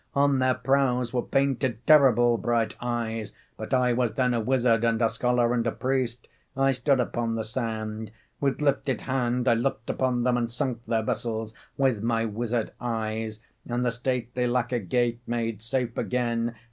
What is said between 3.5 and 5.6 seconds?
But I was then a wizard and a scholar